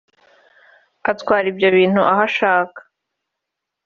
[1.11, 2.79] atwara ibyo ibintu aho ashaka